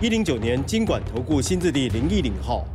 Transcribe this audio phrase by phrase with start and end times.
[0.00, 2.66] 一零九年金管投顾新字第零一零号。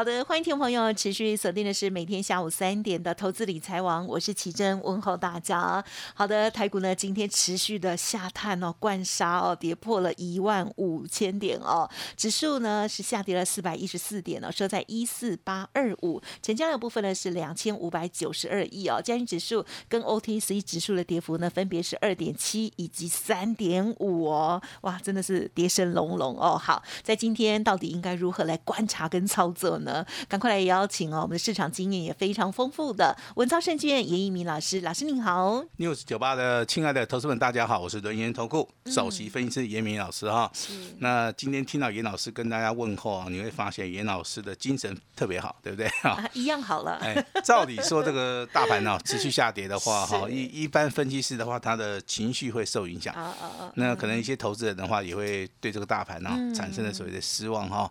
[0.00, 5.84] 好的，欢迎听众朋友持续锁定的是每天下午三点的投资理财王，我是奇珍，问候大家。
[6.14, 11.86] 好的，台股呢今天持续的下探哦，灌杀哦，跌破了一万五千点哦，
[12.16, 26.56] 指数呢是下跌了四百一十四点哦，收在一四八二五，成交量部分呢是两千五百九十二亿哦，加权指数跟 OTC 指数的跌幅呢分别是二点七以及三点五哦，哇，真的是跌声隆隆哦。
[26.56, 29.89] 好，在今天到底应该如何来观察跟操作呢？
[30.28, 40.50] 赶快来邀请哦，我们的市场经验也非常丰富的文超证券严一鸣老师，老师您好，news 九八的亲爱的投资们，大家好，我是轮研投顾首席分析师严明老师哈。
[40.54, 40.72] 是。
[40.98, 45.86] 那今天听到严老师跟大家问候啊，你会发现严老师的精神特别好，对不对？
[46.02, 46.98] 啊，一样好了。
[47.02, 53.14] 哎，照理说这个 大盘呢持续下跌的话哈，一一般分析师的话，他的情绪会受影响。
[53.14, 53.72] 啊啊啊。
[53.74, 57.90] 那可能一些投资人的话，也会对这个大盘呢产生了所谓的失望哈。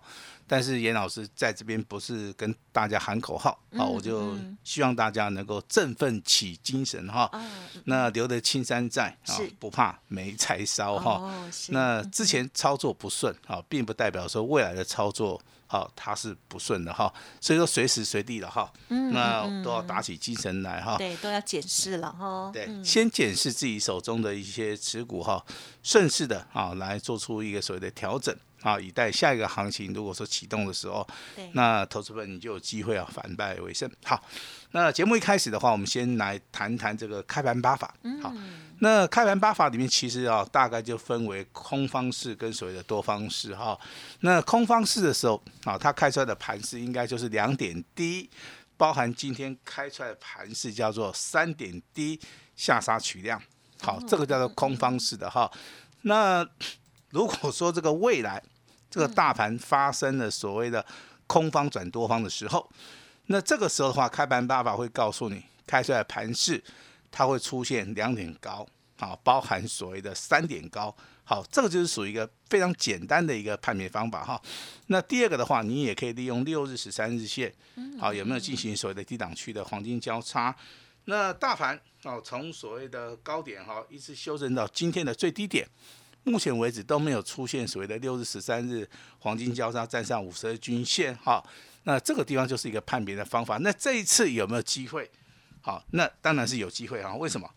[0.50, 7.30] 但是严老师在这边不是跟大家喊口号啊，我就希望大家能够振奋起精神哈。
[7.84, 11.32] 那留得青山在啊，不怕没柴烧哈。
[11.68, 17.14] 那之前操作不顺啊，并不代表说未来的操作好它是不顺的哈。
[17.40, 20.98] 所以说随时随地的哈，那都要打起精神来哈。
[20.98, 22.50] 对，都要检视了哈。
[22.52, 25.46] 对，先检视自己手中的一些持股哈，
[25.84, 28.36] 顺势的啊来做出一个所谓的调整。
[28.62, 31.08] 啊，以待下一个行情，如果说启动的时候，
[31.54, 33.90] 那投资本你就有机会啊反败为胜。
[34.04, 34.22] 好，
[34.72, 37.94] 那节目一开始的话，我们先来谈谈这个开盘八法。
[38.22, 38.34] 好，
[38.80, 43.80] 那开盘八法里面其实啊，大概就分为空方式跟所谓的多方式哈。
[44.22, 48.30] 那空方式的时候，啊，它开出来的盘势应该就是两点低，
[48.76, 52.20] 包含今天开出来的盘势叫做三点低
[52.56, 53.42] 下杀取量。
[53.82, 55.50] 好，这个叫做空方式的哈。
[56.02, 56.46] 那
[57.10, 58.42] 如果说这个未来
[58.90, 60.86] 这个大盘发生了所谓的
[61.28, 62.68] 空方转多方的时候，
[63.28, 66.64] 那这个时候的话，开盘爸爸会告诉你，开出来盘势
[67.12, 68.66] 它会出现两点高，
[68.98, 74.42] 好，包含所谓的三点高，好，这个就是属于一个非常简单的一个判别方法哈。
[74.88, 77.54] 那第二个的话，你也可以利用六日、十三日线，
[78.00, 80.56] 好，有没有进行所谓的低档区的黄金交叉？
[81.06, 85.68] 那大盘哦，从所谓的高点哈，一直修正到今天的最低点。
[86.24, 88.88] 目前为止都没有出现所谓的六日、十三日
[89.20, 91.44] 黄金交叉站上五十日均线，哈，
[91.84, 93.58] 那这个地方就是一个判别的方法。
[93.60, 95.10] 那这一次有没有机会？
[95.62, 97.16] 好，那当然是有机会啊。
[97.16, 97.50] 为什么？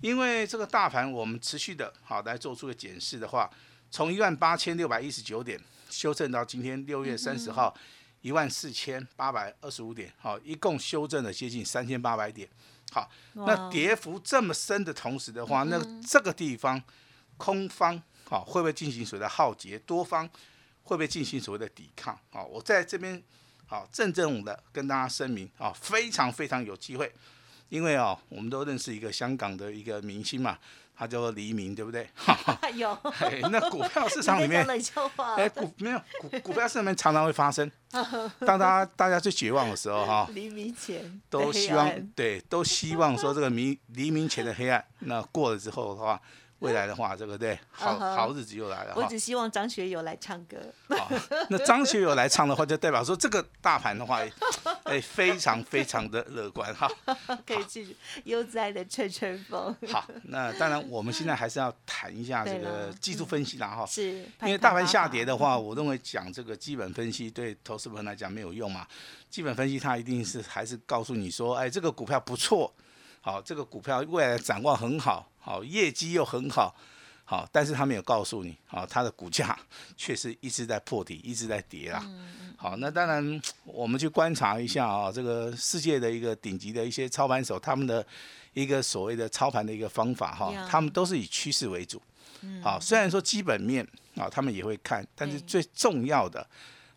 [0.00, 3.48] 因为这个大盘我们持续的好来做出个检视的话，
[3.90, 5.58] 从一万八千六百一十九点
[5.88, 7.74] 修正到今天六月三十号
[8.20, 12.48] 一万四千八百二十五点，好，一共修正了接近三千八百点。
[12.90, 16.82] 好，那跌幅这么深的同时的话，那这个地方。
[17.38, 19.78] 空方好会不会进行所谓的浩劫？
[19.80, 20.28] 多方
[20.82, 22.18] 会不会进行所谓的抵抗？
[22.30, 23.22] 好，我在这边
[23.66, 27.12] 好郑重的跟大家声明啊，非常非常有机会，
[27.68, 30.58] 因为哦，我们都认识一个香港的一个明星嘛，
[30.94, 32.08] 他叫做黎明，对不对？
[32.76, 32.98] 有。
[33.50, 34.66] 那股票市 场里面，
[35.36, 37.70] 哎，股没有股股票市场里面常常会发生，
[38.40, 46.20] 当大家大家最绝望的时候哈，黎明前都希望对，都希望说这个明黎明前的黑暗那过了之后的话。
[46.60, 48.94] 未来的话，这个对，好好日子又来了。
[48.96, 50.56] 我只希望张学友来唱歌。
[50.88, 51.08] 好，
[51.50, 54.20] 那张学友来唱的话，就代表说这个大盘的话，
[54.82, 56.90] 哎，非常非常的乐观哈。
[57.46, 59.74] 可以去悠哉的吹吹风。
[59.92, 63.86] 好，那当然我们现在还是要谈一下这个技术分析啦哈。
[63.86, 64.24] 是。
[64.42, 68.86] 因为大盘下跌的话，我认为讲这个基本分析对投资人来讲没有用嘛。
[69.30, 72.74] 基本分析它一定是还是告诉你说，哎，这个股票不错。
[73.20, 76.76] 好，这个股票未来的展望很好，好业绩又很好，
[77.24, 79.58] 好，但是他没有告诉你，好，它的股价
[79.96, 82.06] 却是一直在破底，一直在跌啦。
[82.58, 88.06] 好，那当然我们去观察一下啊，这个世界的一个顶级的一些操盘手，他们的
[88.52, 92.02] 一个所谓的操盘的一个方法哈，他们都是以趋势为主。
[92.62, 93.82] 好，虽然说基本面
[94.16, 96.46] 啊，他们也会看，但是最重要的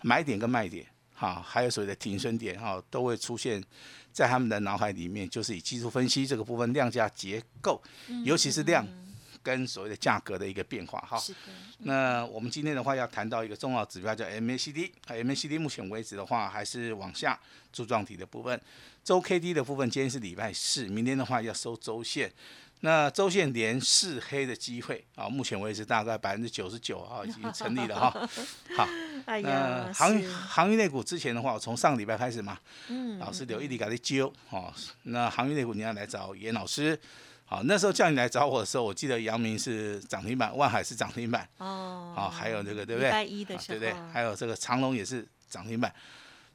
[0.01, 3.63] 买点跟卖点，哈，还有所谓的停损点哈，都会出现。
[4.13, 7.81] 在他们的脑海里面，就是以技术分析这个部分量价结构，
[8.23, 8.85] 尤其是量
[9.41, 11.21] 跟所谓的价格的一个变化哈。
[11.79, 17.39] 那我们今天的话要谈到一个重要指标叫 MACD，MACD 目前为止的话还是往下
[17.73, 18.61] 柱状体的部分，
[19.03, 22.31] 周 K D 的部分今天是礼拜四，明天的话要收周线。
[22.83, 28.29] 那周线连四黑的机会啊，目前为止大概百分之九十九啊已经成立了哈。
[28.75, 28.87] 好，
[29.25, 32.57] 哎那呀，航是航运类股之前的话，我从上个礼拜开始嘛，
[32.87, 34.73] 嗯老师留一力给你揪哦。
[35.03, 36.99] 那航运类股你要来找严老师，
[37.45, 43.27] 好，那时候叫你来找我的时候，我记得阳明是涨停板，万海是涨停板，哦，好，还有这个对不对？
[43.27, 44.11] 一的时候，啊对不对？
[44.11, 45.93] 还有这个长隆也是涨停板。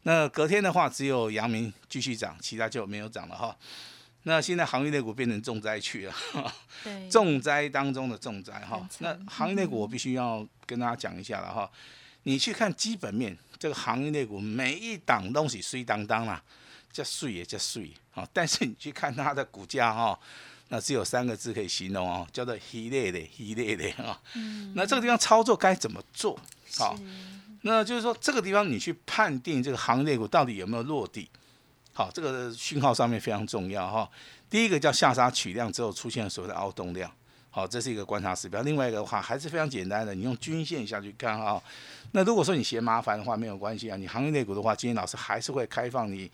[0.03, 3.57] 那隔天的话，只有阳明继续涨，其他就没有涨了哈。
[4.29, 6.15] 那现在航运类股变成重灾区了，
[6.83, 8.85] 对重灾当中的重灾哈。
[8.99, 11.71] 那惨航运类股我必须要跟大家讲一下了哈。
[12.25, 16.43] 你去看基本面，这个航运类股每一档东西碎当当啦，
[16.91, 18.29] 叫碎也叫碎啊。
[18.33, 20.19] 但是你去看它的股价哈，
[20.71, 24.21] 那只有三个字可以形容哦，叫做稀裂的稀裂的啊。
[24.75, 26.37] 那这个地方操作该怎么做？
[26.77, 26.99] 好，
[27.63, 31.31] 那就是说这个地方你去判定这个行业类股到底有没有落地，
[31.97, 34.07] 好，这个讯号上面非常重要哈。
[34.51, 37.11] 第一个叫下杀取量之后出现所谓的凹动量，
[37.49, 38.61] 好，这是一个观察指标。
[38.61, 41.59] 另外一个的话还是非常简单的，你用均线下去看哈。
[42.13, 43.97] 那如果说你嫌麻烦的话，没有关系啊。
[43.97, 46.31] 你行业类股的话，今天老师还是会开放你，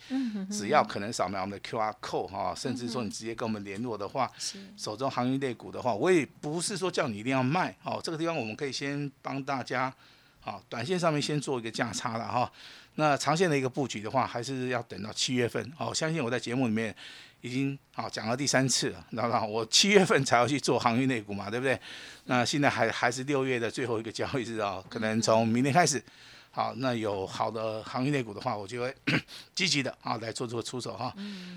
[0.51, 9.95] 只要可能扫描我们的 QR code 哈，甚至说你直接跟我们联络的话，是手中行业类股的话，我也不是说叫你一定要卖，哦，这个地方我们可以先帮大家，
[10.43, 12.51] 好，短线上面先做一个价差了哈。
[12.97, 15.73] 那长线的一个布局的话，还是要等到七月份。
[15.79, 16.95] 哦，相信我在节目里面
[17.41, 19.45] 已经好讲了第三次了，知道吧？
[19.45, 21.79] 我七月份才要去做航运类股嘛，对不对？
[22.25, 26.03] 那现在还还是六月的最后一个交易日啊，可能从明天开始。
[26.51, 28.95] 好，那有好的航运类股的话，我就会
[29.55, 31.15] 积极的啊来做做出手哈。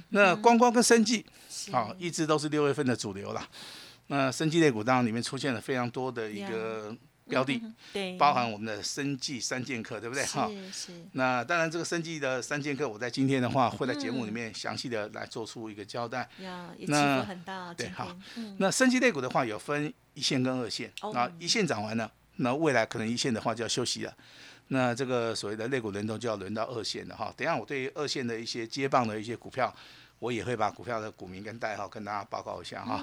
[0.10, 1.26] 那观光跟生计，
[1.70, 3.46] 好，一直都是六月份的主流了。
[4.08, 6.96] 那生技类股当然里面出现了非常多的一个
[7.28, 7.62] 标的，
[7.92, 10.24] 对，包含我们的生技三剑客，对不对？
[10.26, 10.50] 哈。
[11.14, 16.30] 那当然，这个生技的三剑客，我在今天的话会在节目里面详细的来做出一个交代。
[16.40, 24.14] 呀，也起那伏很大，对好，嗯，那生技类股的话，有分一线跟二线，哦那一线涨完了，那未来可能一线的话就要休息了。
[24.68, 27.34] 那这个所谓的类股轮动就要轮到二线了哈。
[27.38, 29.72] 等一下我对于二线的一些接棒的一些股票，
[30.26, 33.00] 我也会把股票的股民跟代号跟大家报告一下哈。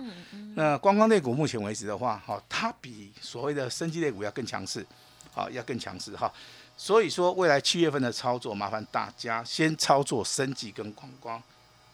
[0.57, 4.85] 那观光类股目前为止的话，哈，它比所谓的生技类股要更强势，
[5.33, 6.33] 好，要更强势哈。
[6.77, 11.41] 所以说，未来七月份的操作，麻烦大家先操作生技跟观光。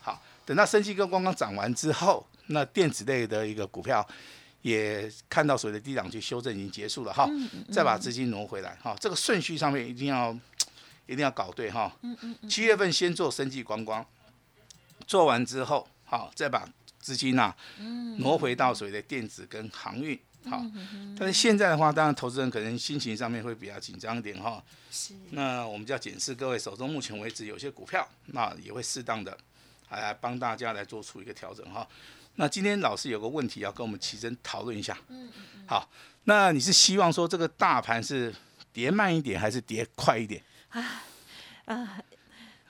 [0.01, 4.07] 好，等到生技跟观光涨完之后，那电子类的一个股票
[4.63, 7.29] 也看到所谓的低档区修正已经结束了哈，
[7.71, 8.97] 再把资金挪回来哈。
[8.99, 10.33] 这个顺序上面一定要
[11.07, 11.93] 一定要搞对哈。
[12.49, 14.05] 七月份先做生技观光，
[15.09, 16.69] 做完之后，好再把
[17.01, 17.53] 资金呐、
[18.19, 20.17] 挪回到所谓的电子跟航运。
[20.49, 20.63] 好，
[21.19, 24.63] 但是现在的话，当然投资人可能心情上面会比较紧张一点哈。
[24.91, 29.37] 是那我们就要检视各位手中目前为止有些股票，那也会适当的
[29.91, 31.87] 来帮大家来做出一个调整哈。
[32.37, 34.97] 那今天老师有个问题要跟我们齐珍讨论一下。
[35.09, 35.91] 嗯嗯好，
[36.25, 38.35] 那你是希望说这个大盘是
[38.73, 40.43] 跌慢一点，还是跌快一点？
[40.69, 41.03] 啊，
[41.65, 42.01] 啊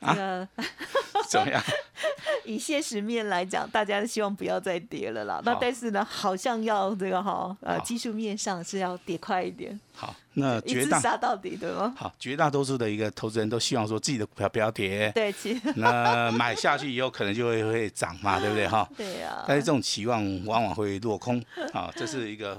[0.01, 0.49] 这个
[1.29, 1.63] 怎么样？
[2.45, 5.41] 以现实面来讲，大家希望不要再跌了啦。
[5.45, 11.93] 那但是呢，好像要这个哈，呃，技术面上是要跌快一点，好，那绝大杀到底，对吗？
[11.97, 18.89] 好绝大多数的一个投资人都希望说自己的股票不要跌，对，其实 那买下去以后可能就会会涨嘛，对不对哈？
[18.97, 21.43] 对呀、但是这种期望往往会落空
[21.75, 22.59] 啊，这是一个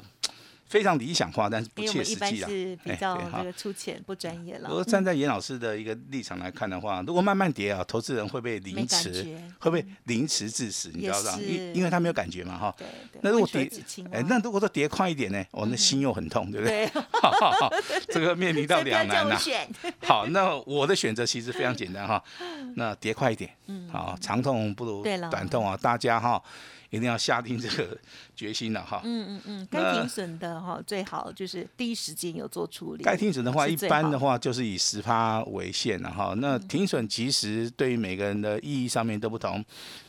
[0.69, 2.47] 非常理想化，但是不切实际啊。
[2.47, 11.37] 是比较这个粗浅不专业了如，果站在严老师的一个立场来看的话，如果慢慢跌啊，投资人会被凌迟，会被凌迟致死，你知道吧？
[11.41, 12.75] 也是因因为他没有感觉嘛，哈。
[13.21, 13.69] 那如果跌
[14.11, 15.43] 哎，那如果说跌快一点呢？
[15.51, 16.87] 哦，那心又很痛，对不对？
[18.09, 19.37] 这个面临到两难呐
[20.03, 22.23] 好，那我的选择其实非常简单哈，
[22.75, 26.41] 那跌快一点，嗯，好，长痛不如短痛啊，大家哈
[26.89, 27.97] 一定要下定这个
[28.35, 29.01] 决心了哈。
[29.03, 33.03] 嗯嗯嗯，该那停损的哈，最好就是第一时间有做处理。
[33.03, 36.33] 该停损的话，一般的话就是以十趴为限了哈。
[36.37, 39.63] 那停损其实对于每个人的意义上面都不同。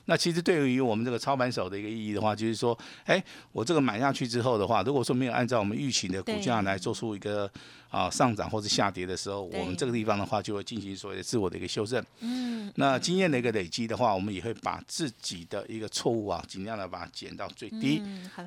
[0.07, 7.49] 那其实对于我们这个操盘手的一个意义的话，就是说，哎，我这个买下去之后的话，如果说没有按照我们预期的股价来做出一个
[7.91, 12.03] 啊上涨或者下跌的时候，我们这个地方的话就会进行所谓的自我的一个修正。
[12.21, 18.03] 嗯，那经验的一个累积的话，我们也会把自己的一个错误啊，尽量的把它减到最低。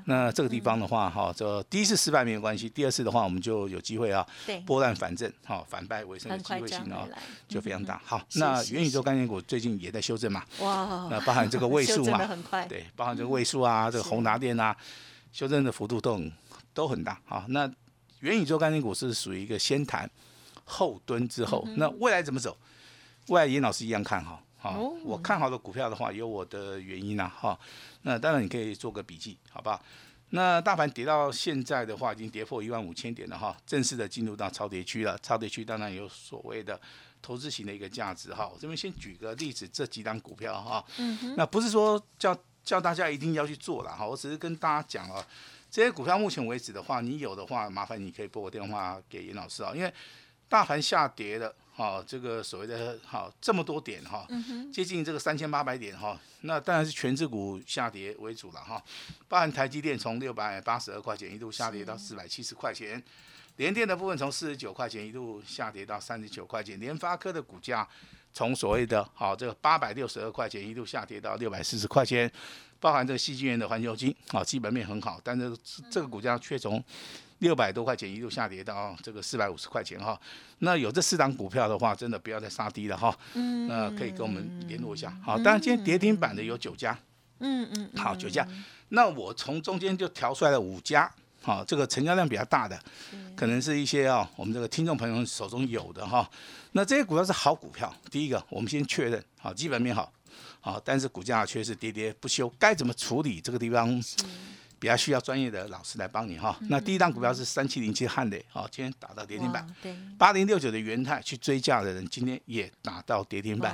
[0.05, 8.01] 那这个地方的话，哈，这第一次失败没有关系，第二次的话，我们就有机会啊，对，波澜反正，哈，反败为胜的机会性哦涨回，来，就非常大。
[8.05, 14.75] 好，是那是元宇宙概念股最近也在修正嘛，哇，那包含这个 位修正数嘛的很快，对，包含这个位数啊，这个宏达电啊，
[15.31, 16.31] 修正的幅度都很
[16.73, 17.45] 都很大啊。
[17.49, 17.69] 那
[18.23, 20.09] 元宇宙概念股是属于一个先谈
[20.63, 22.57] 后蹲之后，那未来怎么走？
[23.27, 24.41] 未来严老师一样看好。
[24.57, 27.29] 好，我看好的股票的话，有我的原因呐。
[27.29, 27.59] 哈，
[28.03, 29.83] 那当然你可以做个笔记，好不好？
[30.29, 35.17] 那大盘跌到现在的话，已经跌破一万五千点了哈，正式的进入到超跌区了。
[35.21, 36.79] 超跌区当然有所谓的
[37.21, 38.47] 投资型的一个价值哈。
[38.47, 40.81] 我这边先举个例子，这几档股票哈，
[41.35, 45.27] 那不是说叫叫大家一定要去做了哈，我只是跟大家讲啊，
[45.73, 49.91] 这些股票目前为止的话，你有的话，麻烦你可以拨个电话给严老师啊，因为
[50.47, 51.51] 大盘下跌了。
[51.73, 54.27] 好，这个所谓的好这么多点哈，
[54.71, 58.79] 接近这个三千八百点哈，那当然是全指股下跌为主了哈，
[59.27, 63.01] 包含台积电从六百八十二块钱一度下跌到四百七十块钱，
[63.55, 67.89] 联电的部分从四十九块钱一度下跌到三十九块钱，联发科的股价
[68.31, 72.31] 从所谓的好这个八百六十二块钱一度下跌到六百四十块钱，
[72.83, 75.55] 包含这个细晶元的环球金啊，基本面很好，但是
[75.89, 76.83] 这个股价却从
[77.39, 80.19] 六百多块钱一路下跌到这个四百五十块钱哈，
[80.59, 83.17] 那有这四档股票的话，真的不要再杀低了哈。
[83.35, 85.17] 嗯，那可以跟我们联络一下。
[85.23, 86.97] 好，当然今天跌停板的有九家。
[87.39, 87.89] 嗯嗯。
[87.95, 88.45] 好，九家。
[88.89, 91.09] 那我从中间就调出来了五家。
[91.41, 92.77] 好，这个成交量比较大的，
[93.33, 96.29] 可能是一些啊，我们这个听众朋友手中有的哈。
[96.73, 97.93] 那这些股票是好股票。
[98.11, 100.11] 第一个，我们先确认好基本面好，
[100.63, 104.01] 好，但是股价却是跌跌不休，该怎么处理这个地方？
[104.79, 106.57] 比较需要专业的老师来帮你哈。
[106.69, 109.65] 那第一档股票是三七零七汉磊，好，今天打到跌停板。
[109.81, 109.95] 对。
[110.17, 113.73] 八零六九的元泰去追价的人，今天也打到跌停板。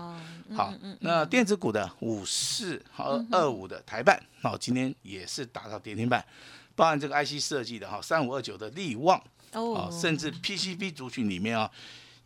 [0.56, 6.24] 好，那电子股的五四和二五的台办，好，今天也是打到跌停板。
[6.76, 9.20] 包含这个 IC 设计的哈，三五二九的利旺，
[9.54, 11.70] 哦，甚至 PCB 族群里面啊，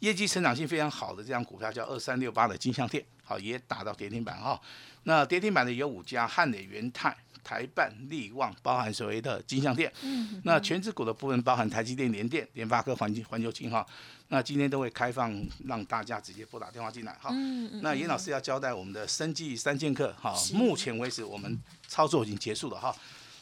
[0.03, 4.59] 业绩成长性非常好的这张股票叫二三六八的金相电，好，也打到跌停板哈。
[5.03, 7.15] 那跌停板的有五家，汉磊、元泰。
[7.43, 13.85] 台办、利旺，包含所谓的金相电，嗯，那全指股的部分包含台积电、联电、联发科、环环球金哈，
[14.29, 15.29] 那今天都会开放
[15.65, 22.95] 让大家直接拨打电话进来哈，嗯嗯，那严老师要交代我们的生计三剑客哈，目前为止我们操作已经结束了哈，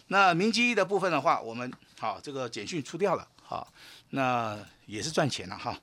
[0.08, 3.68] 那明基一的部分的话，我们好这个简讯出掉了哈，
[4.10, 5.80] 那也是赚钱了哈，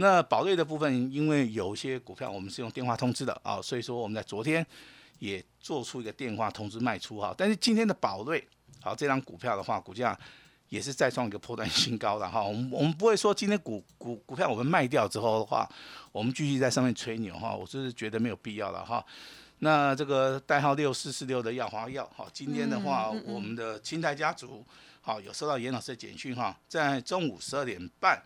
[0.00, 4.66] 那宝瑞的部分，因为有些股票我们是用电话通知的啊，所以说我们在昨天。
[5.20, 8.42] 也做出一个电话通知卖出哈，但是今天的宝瑞
[8.80, 10.18] 好这张股票的话，股价
[10.70, 12.42] 也是再创一个破断新高的哈。
[12.42, 15.68] 我们 我们不会说今天股股股票我们卖掉之后的话，
[16.10, 19.04] 我们继续在上面吹牛哈，我是觉得没有必要了哈。
[19.58, 24.64] 那这个代号六四四六的耀华药哈，今天的话我们的清代家族
[25.02, 28.22] 好有收到严老师的简讯哈，在中午十二点半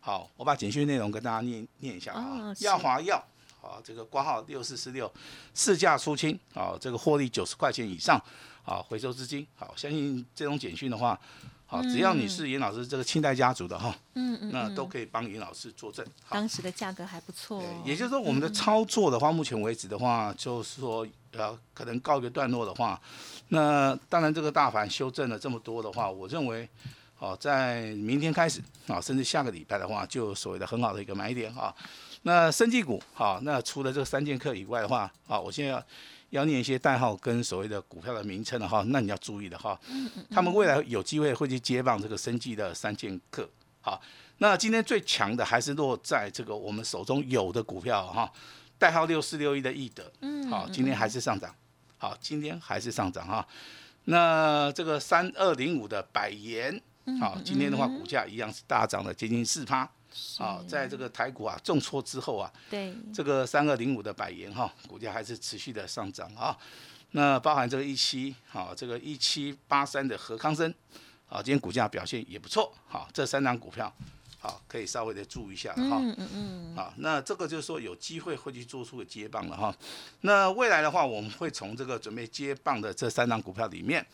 [0.00, 3.22] 好，我把简讯内容跟大家念念一下啊，耀华药。
[3.62, 5.12] 啊，这个挂号六四四六，
[5.54, 8.18] 市价出清，啊，这个获利九十块钱以上，
[8.64, 11.20] 啊，回收资金，好，相信这种简讯的话，
[11.66, 16.02] 好，只要你是严老师这个清代家族的哈，嗯嗯，那都可以帮严老师作证。
[16.30, 17.62] 当时的价格还不错。
[17.84, 22.98] 也就是说，我们的操作的话，目前为止的话，就是说，呃，可能告一个段落的话，
[23.48, 26.66] 那当然这个大盘修正了这么多的话，我认为，
[27.20, 31.72] 好，在明天开始，啊，甚至下个礼拜的话，就所谓的很好的一个买点哈。
[32.22, 35.84] 那生技股，好，那除了这三剑客以外的话，好，我现在要
[36.30, 39.78] 要念一些代号跟所谓的股票的名称了哈，那你要注意的哈，
[40.30, 43.46] 他们未来有机会会去接棒这个生技的三剑客，
[43.82, 44.00] 好，
[44.38, 48.32] 那今天最强的还是落在这个我们手中有的股票哈，
[48.78, 51.54] 代号六四六一的易德，嗯，好，今天还是上涨，
[51.98, 53.46] 好，今天还是上涨哈，
[54.04, 56.80] 那这个三二零五的百元，
[57.18, 59.88] 好，今天的话股价一样是大涨了接近四趴。
[60.36, 66.56] 好，在这个台股啊重挫之后啊，对这个三二零五的百元哈，股价还是持续的上涨啊。
[67.12, 70.72] 那包含这个一七，好，这个一七八三的何康生，
[71.28, 72.72] 啊，今天股价表现也不错。
[72.88, 73.92] 好，这三张股票，
[74.40, 75.98] 好，可以稍微的注意一下哈。
[76.00, 76.76] 嗯嗯嗯。
[76.76, 79.72] 好，那这个就是说有机会会去做出个接棒了哈。
[80.22, 84.04] 那未来的话，我们会从这个准备接棒的这三张股票里面。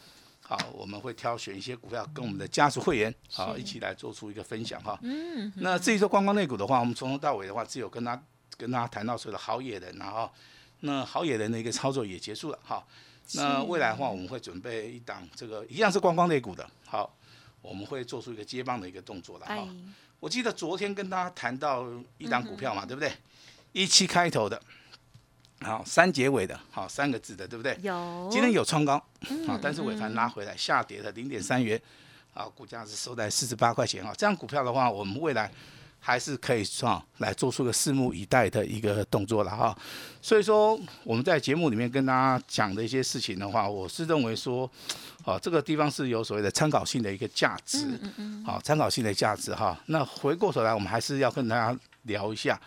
[0.49, 4.97] 好，我们会挑选一些股票跟我们的家族会员好一起来做出一个分享哈。
[5.03, 5.53] 嗯。
[5.57, 8.23] 那至于说观光类股的话，我们从头到尾的话，只有跟他
[8.57, 10.31] 跟他谈到所谓的好野人，然后
[10.81, 12.87] 那好野人的一个操作也结束了哈。
[13.33, 17.13] 那未来的话，我们会准备一档这个一样是观光类股的，好，
[17.61, 19.67] 我们会做出一个接棒的一个动作了哈。
[20.21, 21.85] 我记得昨天跟大家谈到
[22.19, 23.13] 一档股票嘛，对不对？
[23.73, 24.63] 一七开头的。
[25.63, 27.77] 好，三结尾的，好三个字的，对不对？
[27.83, 28.29] 有。
[28.31, 29.03] 今天有创高，
[29.47, 31.81] 好，但是尾盘拉回来，下跌了零点三元，
[32.35, 35.51] 啊，股价是收在四十八块钱，啊，这样股票的话，我们未来
[35.99, 39.77] 还是可以创来做出个拭目以待的一个动作了哈。
[40.21, 44.71] 所以说我们在节目里面跟大家讲的一些事情的话，我是认为说，
[45.25, 47.99] 啊这个地方是有所谓的参考性的一个价值，
[48.45, 49.77] 好参考性的价值哈。
[49.87, 52.61] 那回过头来，我们还是要跟大家聊一下。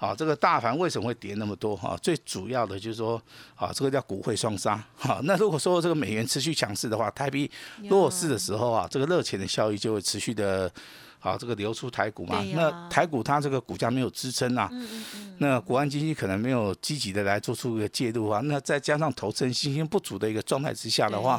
[0.00, 1.76] 好，这个大盘为什么会跌那么多？
[1.76, 3.20] 哈，最主要的就是说，
[3.54, 4.82] 啊，这个叫股汇双杀。
[4.96, 7.50] 好，那如果说这个美元持续强势的话，台币
[7.82, 10.72] 弱势的时候啊，这个热钱的效益就会持续的，
[11.18, 12.42] 好，这个流出台股嘛。
[12.54, 14.70] 那台股它这个股价没有支撑啊，
[15.36, 18.40] 那国安基金可能没有积极的来做出一个介入啊。
[18.44, 21.38] 那再加上投资人信心不足的一个状态之下的话，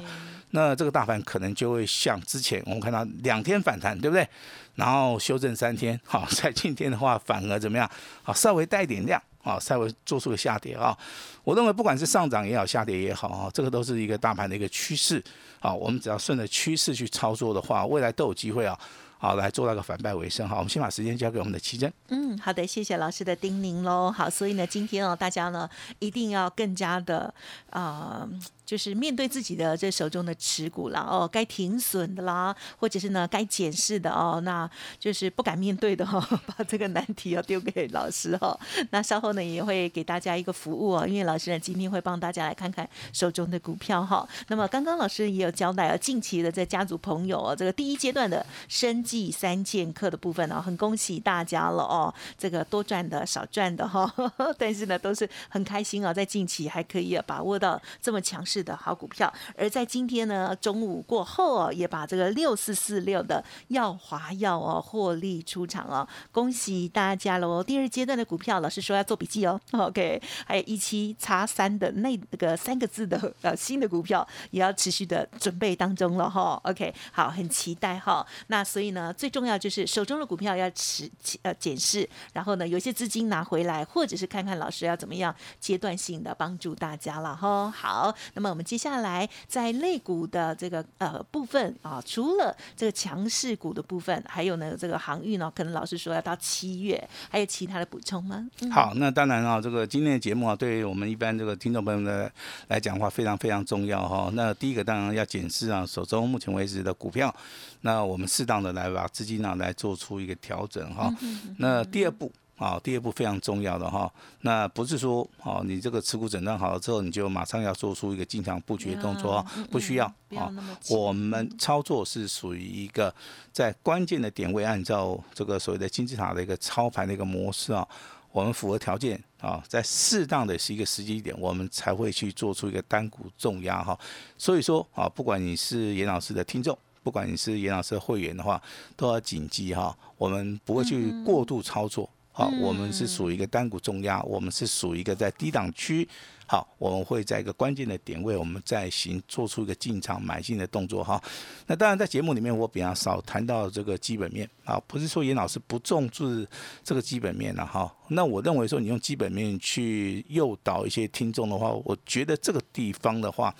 [0.51, 4.27] 那这个大盘可能就会像之前我们看到两天反弹，对不对？
[4.75, 7.89] 然后修正三天，好，在今天的话反而怎么样？
[8.23, 10.97] 好，稍微带点量，啊，稍微做出个下跌啊。
[11.43, 15.21] 我认为不管是上涨也好，下跌也好，啊，这个都是一个大盘的一个趋势，
[15.59, 18.77] 啊，我们只要顺着趋势去操作的话，未来都有机会啊。
[19.17, 20.49] 好，来做那个反败为胜。
[20.49, 21.93] 好，我们先把时间交给我们的奇珍。
[22.07, 24.09] 嗯，好的，谢谢老师的叮咛喽。
[24.09, 27.31] 好，所以呢，今天哦，大家呢一定要更加的
[27.69, 28.27] 啊。
[28.71, 38.57] 就是面对自己的这手中的持股啦，哦，该停损的啦，或者是呢该检视的哦，那就是不敢面对的哈， 把这个难题要丢给老师哈。
[38.91, 44.25] 那稍后呢也会给大家一个服务哦，因为老师呢今天会帮大家来看看手中的股票哈。
[44.47, 54.09] 那么刚刚老师也有交代啊，近期的在家族朋友哦，这个第一阶段的生计三剑客的部分哦，很恭喜大家了哦，这个多赚的少赚的哈，
[54.57, 58.60] 但是呢都是很开心啊，在近期还可以把握到这么强势。
[58.63, 67.63] 的好股票，而在今天呢，中午过后哦，也把这个六四四六的耀华药哦获利出场哦，恭喜大家喽！
[67.63, 69.59] 第二阶段的股票，老师说要做笔记哦。
[69.71, 76.59] OK，还有一七叉三的那那个三个字的呃新的股票，也要持续的准备当中了哈。
[76.63, 78.25] OK，好，很期待哈。
[78.47, 81.09] 那所以呢，最重要就是手中的股票要持
[81.41, 87.69] 呃检视，然后呢，有些资金拿回来，或者是看看老师要怎么样阶段性的帮助大家了哈。
[87.71, 88.50] 好，那么。
[88.51, 98.45] 我们接下来在类股的这个呃部分啊，除了这个强势股的部分，还有呢这个航运呢，可能老师说要到七月，还有其他的补充吗？
[98.69, 102.31] 好，那当然啊，这个今天的节目啊，对于我们一般这个听众朋友们
[102.67, 104.29] 来讲的话，非常非常重要哈。
[104.33, 107.33] 那第一个当然要检视啊，手中目前为止的股票，
[107.81, 111.09] 那我们适当的来把资金呢来做出一个调整哈。
[111.57, 112.29] 那第二步。
[112.61, 120.53] 啊，第二步非常重要的哈，那不是说哦，你这个持股诊断好了之后，你就马上要做出一个进场布局的动作，不需要啊。
[120.87, 123.11] 我们操作是属于一个
[123.51, 127.87] 在关键的点位，按照这个所谓的金字塔的一个操盘的一个模式啊，
[128.31, 133.99] 我们符合条件啊，在适当的是一个时机点，我们才会去做出一个单股重压哈。
[134.37, 138.61] 所以说啊，不管你是严老师的听众，不管你是严老师的会员的话，
[138.95, 142.07] 都要谨记哈，我们不会去过度操作。
[142.33, 146.07] 好，我们是属于一个单股重压，我们是属于一个在低档区。
[146.47, 151.21] 好，我们会在一个关键的点位，我们再行做出一个进场买进的动作哈。
[151.65, 156.45] 那当然，在节目里面我比较少谈到这个基本面啊，不是说严老师不重视
[156.83, 157.93] 这个基本面了哈。
[158.09, 163.55] 那我认为说你用基本面去诱导一些听众的话，我觉得这个地方的话，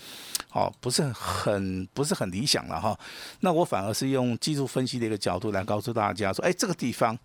[0.49, 2.97] 好，不是很不是很理想了哈。
[3.39, 7.17] 那我反而是用技术分析的一个角度来告诉大家说，哎，这个地方。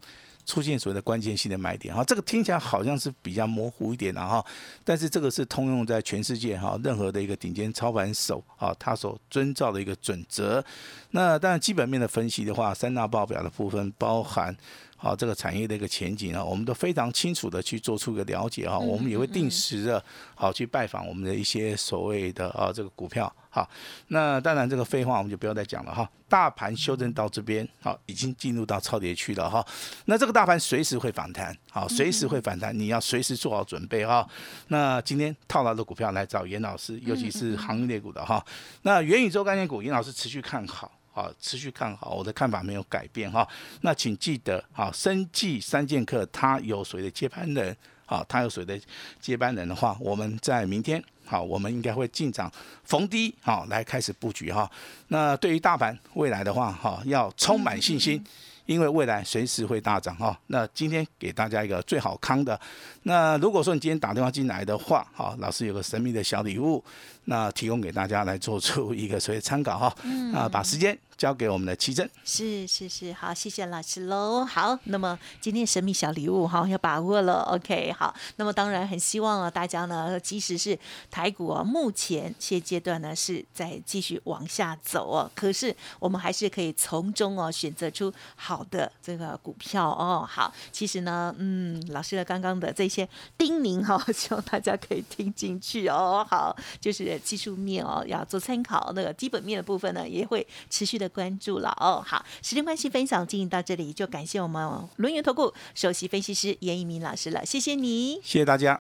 [0.47, 4.43] 出现所谓的关键性的买点哈，这个听起来好像是比较模糊一点的哈，
[4.85, 10.65] 但是这个是通用在全世界哈，任何的一个顶尖操盘手啊，他所遵照的一个准则。
[11.11, 14.57] 那当然基本面的分析的话，三大报表的部分包含。
[14.97, 18.79] 好，这个产业的一个前景啊，我们都非常清楚的去做出一个了解哈。
[18.79, 20.03] 我们也会定时的，
[20.35, 23.31] 好去拜访我们的一些所谓的啊这个股票。
[23.51, 23.67] 好，
[24.09, 26.11] 那当然这个废话我们就不要再讲了哈。
[26.29, 29.65] 大盘修正到这边，好，已经进入到超跌区了哈。
[30.07, 34.29] 那这个大盘随时会反弹，好，随时会反弹，你要随时做好准备哈。
[34.69, 38.45] 那今天套牢的股票来找严老师，尤其是行业类股的哈。
[38.83, 40.91] 那元宇宙概念股，严老师持续看好。
[41.17, 43.49] 好，持续看好，我的看法没有改变哈。
[43.81, 47.75] 那请记得，好，生计三剑客他有谁的接班人？
[48.05, 48.79] 好，他有谁的
[49.19, 52.53] 接班人的话，我们在明天，好，我们应该会进场
[52.85, 54.71] 逢低，好，来开始布局哈。
[55.09, 58.23] 那对于大盘未来的话，哈，要充满信心。
[58.67, 62.61] 因为未来随时会大涨哈，那今天给大家一个最好康的，
[63.05, 66.83] 那如果说你今天打电话进来的话，哈，老师有个神秘的小礼物，
[67.27, 69.95] 那提供给大家来做出一个所谓参考哈，
[70.35, 72.09] 啊，把时间交给我们的奇珍。
[72.25, 74.45] 是是是，好，谢谢老师喽。
[74.45, 77.43] 好，那么今天神秘小礼物哈要把握了。
[77.53, 80.79] OK，好，那么当然很希望啊，大家呢，即使是
[81.11, 90.25] 台股啊，目前现阶段呢是在继续往下走哦，可是我们还是可以从中哦选择出好的这个股票哦。
[90.29, 96.25] 好，其实呢，嗯，老师的刚刚的这些叮咛哈， 希望大家可以听进去哦。
[96.29, 102.03] 好，就是技术面哦要做参考，那个基本面的部分呢也会持续的关注了哦。
[102.07, 108.79] 好，时间关系，分享进行到这里，就感谢我们轮圆投顾首席分析师严一鸣老师了，谢谢你，谢谢大家。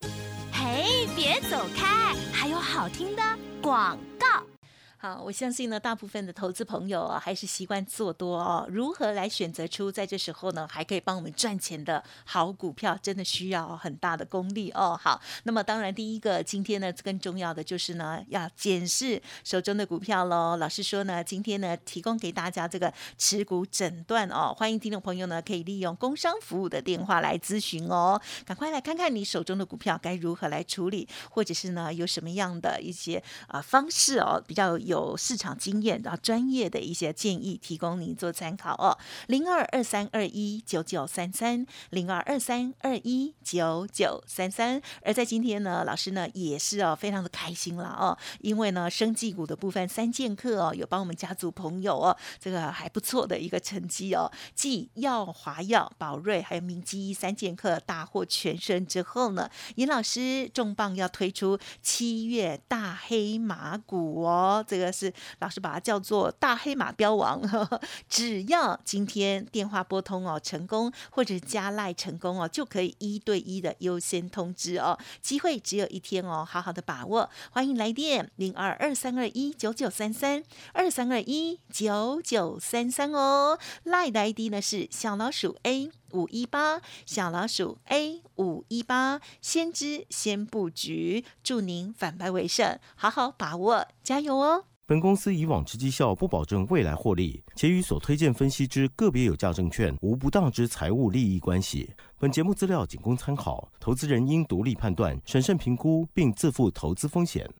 [0.52, 3.22] 嘿，别走开，还有好听的
[3.60, 4.55] 广告。
[4.98, 8.66] 好，我相信呢，大部分的投资朋友啊，还是习惯做多哦。
[8.70, 14.98] 如何来选择出在这时候呢，还可以帮我们赚钱的好股票，真的需要很大的功力哦。
[15.00, 20.56] 好，那么当然，第一个今天呢，更重要的就是呢，要检视手中的股票喽。
[20.56, 28.18] 老师说呢，今天呢，提供给大家这个持股诊断哦，欢迎听众朋友呢，可以利用工商服务的电话来咨询哦。
[28.46, 34.85] 赶快来看看你手中的股票该如何来处理，或者是呢，有什么样的一些啊方式哦，比较有。
[34.86, 38.96] 有市场经验，然后专业的一些建议提供您做参考哦。
[39.26, 44.80] 零二二三二一九九三三，零二二三二一九九三三。
[45.02, 54.30] 而在今天呢，老师呢也是哦，非常的开心了哦，因为呢，生技股的部分三剑客哦，有帮我们家族朋友哦，这个还不错的一个成绩哦。
[54.54, 64.92] 继药华药、宝瑞还有明基三剑客大获全胜之后呢，尹老师重磅要推出七月大黑马股哦，这这个。
[64.96, 67.42] 是老师把它叫做大黑马标王，
[68.08, 85.90] 只要今天电话拨通哦成功，或者加赖成功哦，就可以一对一的优先通知哦，机会只有一天哦，好好的把握，欢迎来电零二二三二一九九三三二三二一九九三三哦，赖的 ID 呢是小老鼠 A。
[86.12, 94.64] 五一八小老鼠 A 五一八，先知先布局，祝您反败为胜，好好把握，加油哦！
[94.88, 101.90] 本公司以往之绩效不保证未来获利，且与所推荐分析之个别有价证券无不当之财务利益关系。
[102.20, 107.50] 本节目资料仅供参考，投资人应独立判断、审慎评估，并自负投资风险。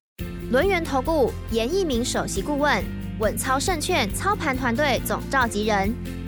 [0.53, 2.85] 轮源投顾严一鸣首席顾问，
[3.19, 5.93] 稳操胜券操盘团队总召集人。